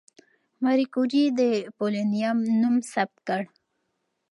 [0.63, 1.41] ماري کوري د
[1.77, 3.41] پولونیم نوم ثبت کړ.